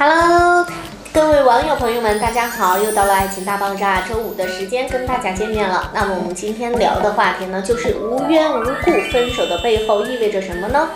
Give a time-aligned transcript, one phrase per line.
[0.00, 0.64] Hello，
[1.12, 2.78] 各位网友朋友们，大家好！
[2.78, 5.90] 又到了爱情大爆炸周五的时间，跟大家见面了。
[5.92, 10.88] 那么我们今天聊的话题呢，就是无缘无故分手的背后意味着什么呢？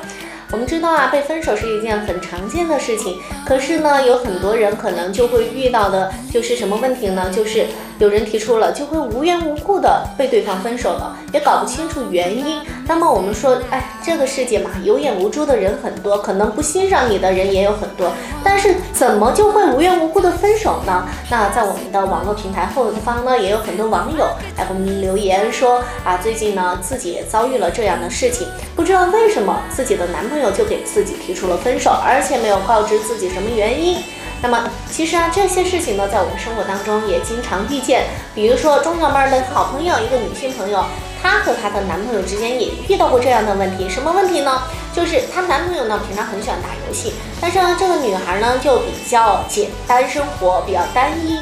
[0.53, 3.19] 我们知道啊，被分手是一件很常见的事情。
[3.45, 7.29] 可是呢，有很多人可能就会遇到的就是什么问题呢？
[7.35, 7.67] 就是
[7.99, 12.61] 有人提出了，就会无缘无故的被对方分手了，也搞不清楚原因。
[12.87, 18.13] 那么我们说，哎，这个世界嘛，有眼无珠的人很多，可能不欣赏你的人也有很多。
[18.45, 21.09] 但是怎么就会无缘无故的分手呢？
[21.31, 24.27] 那在我们的网络平台后方呢，也有很多网友
[24.57, 30.53] 来给我们留言说啊，最近呢自己也遭遇了这样的事情，不知道为什么自己的男朋友。
[30.53, 33.97] 就给自己提出了分手，而且没有告知自己什么原因。
[34.43, 38.05] 那么，其实啊，这些事情呢，在我们生活当中也经常遇见。
[38.35, 40.85] 比如说，钟小妹儿的好朋友，一个女性朋友，
[41.23, 43.89] 她和她的男朋友之间也遇到过这样的问题。
[43.89, 44.63] 什么问题呢？
[44.93, 51.39] 就是她男朋友呢，平常很喜欢打游戏，但是呢，这个女孩呢，就比较简单生活，比较单一。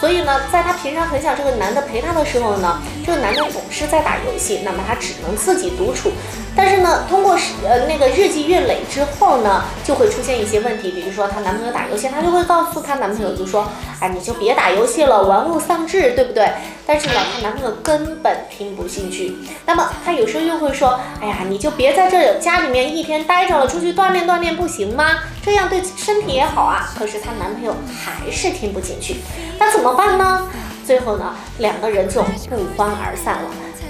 [0.00, 6.10] 所以呢，在她平常很想这个男的陪她的时候呢，这个男的总是在打游戏，那么她只能自己独处。
[6.54, 10.90] 但是呢，通过时呃那个日积月累之后呢，就会出现一些问题。
[10.90, 13.66] 比如说她男朋友打游戏，她就会告诉她男朋友就说，
[14.00, 16.52] 哎，你就别打游戏了，玩物丧志，对不对？
[16.86, 19.34] 但是呢，她男朋友根本听不进去。
[19.64, 25.20] 那么她有时候又会说，哎呀，你就别在这家里面一天待着了，出去锻炼锻炼不行吗？
[25.42, 26.92] 这样对身体也好啊。
[26.98, 29.16] 可是她男朋友还是听不进去，
[29.58, 30.46] 那怎么办呢？
[30.84, 33.48] 最后呢，两个人就不欢而散了。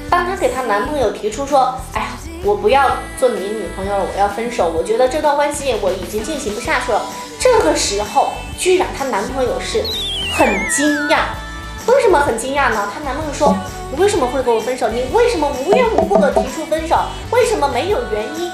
[0.09, 2.07] 当她给她男朋友提出说，哎呀。
[2.45, 4.69] 我不要做你女朋友了，我要分手。
[4.69, 7.01] 我觉得这段关系我已经进行不下去了。
[7.39, 9.85] 这个时候，居然她男朋友是
[10.37, 11.21] 很惊讶。
[11.87, 12.89] 为什么很惊讶呢？
[12.93, 13.55] 她男朋友说
[13.91, 14.89] ：“你为什么会跟我分手？
[14.89, 16.97] 你为什么无缘无故的提出分手？
[17.31, 18.51] 为什么没有原因？”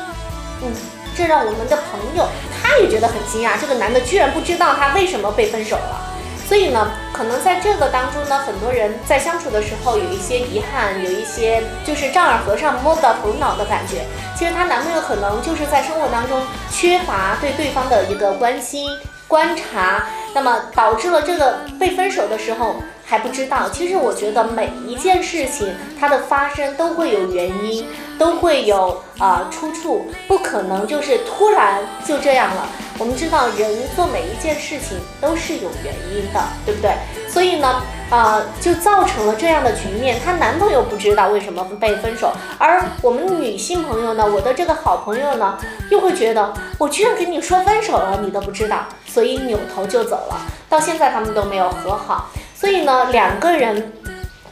[0.62, 0.72] 嗯，
[1.16, 2.26] 这让我们的朋友
[2.60, 3.58] 他也觉得很惊讶。
[3.60, 6.07] 这个男的居然不知道他为什么被分手了。
[6.48, 14.06] 所以呢，可能在这个当中呢，很多人在相处的时候有一些遗憾，有一些就是丈二和尚摸不到头脑的感觉。
[14.34, 18.90] 其实她男朋友可能就是在生活当中缺乏对对方的一个关心、
[19.26, 23.68] 观察，那么导致了这个被分手的时候还不知道。
[23.68, 27.86] 其实我觉得每一件事情它的发生都会有原因，
[28.18, 32.66] 都会有啊出处，不可能就是突然就这样了。
[32.98, 36.90] 我们知道，人做每一件事情都是有原因的，对不对？
[37.28, 40.18] 所以呢，啊，就造成了这样的局面。
[40.24, 45.56] 她男朋友不知道为什么被分手，而我们女性朋友呢，我的这个好朋友呢，
[45.90, 50.40] 又会觉得我居然跟你说分手了，你都不知道，所以扭头就走了。
[50.68, 53.92] 到现在他们都没有和好，所以呢，两个人。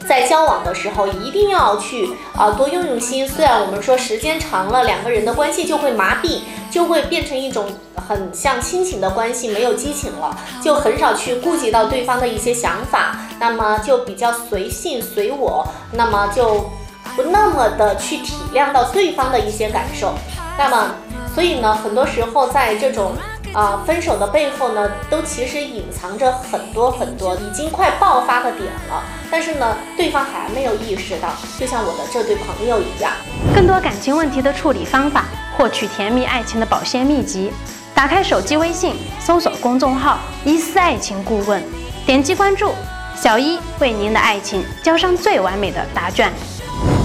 [0.09, 3.27] 在交往的时候一定要去啊多用用心。
[3.27, 6.41] 虽然我们说时间长了，两个人的关系就会麻痹，
[6.71, 7.67] 就会变成一种
[8.09, 16.71] 很像亲情的关系，没有激情了，就很少去顾及到对方的一些想法，那么就比较随性随我，那么就
[17.17, 20.15] 不那么的去体谅到对方的一些感受。
[20.59, 20.95] 那么，
[21.35, 23.13] 所以呢，很多时候在这种。
[23.57, 33.13] 啊，分手的背后呢，都其实隐藏着很多很多已经快爆发的点了，但是呢，对方还没有意识到，就像我的这对朋友一样。
[33.55, 35.25] 更多感情问题的处理方法，
[35.57, 37.51] 获取甜蜜爱情的保鲜秘籍，
[37.95, 41.65] 打开手机微信，搜索公众号“一丝爱情顾问”，
[42.05, 42.75] 点击关注，
[43.19, 46.31] 小一为您的爱情交上最完美的答卷。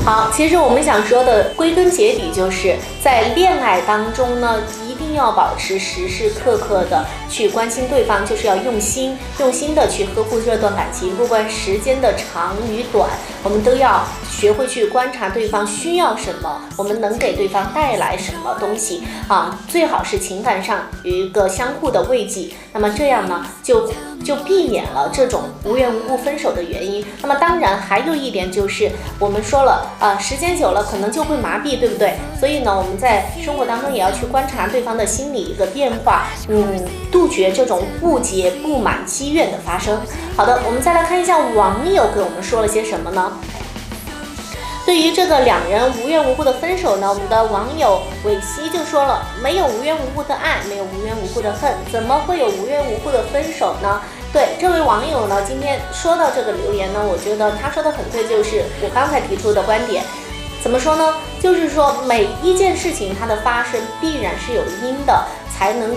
[0.03, 4.61] 好，其实我们想说的归根结底，就是在恋爱当中呢。
[4.85, 13.09] 一定要保持时时刻刻的去关心对方，就是要用心用心的去呵护这段感情，不管时间的长与短，
[13.43, 19.59] 我们都要学会去观察对方需要什么，我们能给对方带来什么东西啊？
[19.67, 23.91] 最好是情感上有一个相互的慰藉，那么这样呢，就
[24.23, 27.03] 就避免了这种无缘无故分手的原因。
[27.21, 32.13] 那么当然还有一点就是，我们说了啊，时间久了可能就会麻痹，对不对？
[32.39, 34.91] 所以呢，我们在生活当中也要去观察对方。
[34.91, 39.97] 的心理一个变化，嗯，杜绝这种误解、不满、积怨的发生。
[40.35, 43.31] 好的，我们再来看一下网友给我们说了些什么呢？
[44.91, 54.01] 对于这个两人无缘无故的分手呢，我们的网友伟西就说了：没有无缘无故的爱，没有无缘无故的恨，怎么会有无缘无故的分手呢？
[54.33, 60.03] 对这位网友呢，今天说到这个留言呢，我觉得他说的很对，就是我刚才提出的观点。
[60.61, 61.15] 怎么说呢？
[61.41, 65.25] 就是说每一件事情它的发生必然是有因的，
[65.57, 65.95] 才能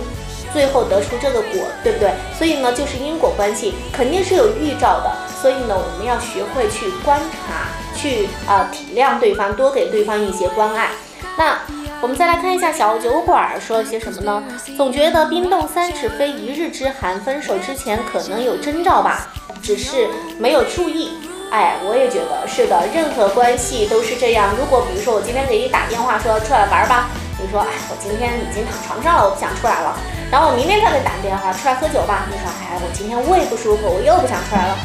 [0.55, 2.13] 最后得出这个果，对不对？
[2.33, 5.11] 所以呢，就是因果关系肯定是有预兆的。
[5.41, 10.91] 所以呢，我们要学会去观察，去啊体谅对方，多给对方一些关爱。
[11.37, 11.59] 那
[11.99, 14.41] 我们再来看一下小酒馆说了些什么呢？
[14.77, 19.27] 总觉得冰冻三尺非一日之寒，分手之前可能有征兆吧，
[19.61, 20.07] 只是
[20.39, 21.11] 没有注意。
[21.51, 24.55] 哎，我也觉得是的，任何关系都是这样。
[24.57, 27.09] 如果比如说我今天给你打电话说出来玩吧，
[27.39, 29.95] 你说哎，我今天已经躺床上了，我不想出来了。
[30.35, 34.75] 然后我明天再给你打个电话出来喝酒吧，你说哎，我今天胃不舒服，我又不想出来了。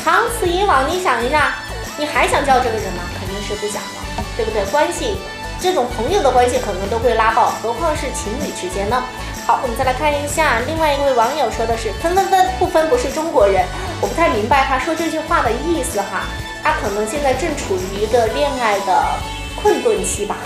[0.00, 1.56] 长此以往，你想一下，
[1.98, 3.04] 你还想叫这个人吗？
[3.20, 4.64] 肯定是不想了，对不对？
[4.72, 5.18] 关系
[5.60, 9.04] 这种朋友的关系可能都会拉爆，何况是情侣之间呢？
[9.46, 13.62] 好，我们再来看一下，另外一位网友说的是分分分不分不是中国人，
[14.00, 16.24] 我不太明白他说这句话的意思哈，
[16.62, 19.04] 他可能现在正处于一个恋爱的
[19.60, 20.38] 困顿期吧，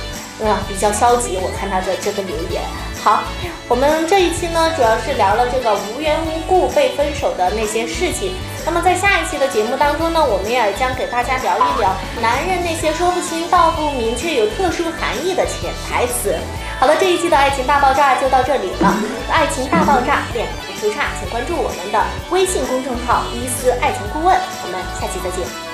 [0.42, 2.60] 嗯，比较消极，我看他的这个留言。
[3.02, 3.22] 好，
[3.68, 8.34] 我们这一期呢，主要是聊了这个无缘无故被分手的那些事情。
[8.66, 16.36] 那么在下一期的节目当中呢，我们也将给大家聊一聊男人那些说不清道不明却有特殊含义的潜台词。
[16.80, 18.94] 好了，这一期的爱情大爆炸就到这里了。
[19.30, 24.36] 爱情大爆炸，恋爱不出差，请关注我们的微信公众号“伊思爱情顾问”。
[24.66, 25.67] 我们下期再见。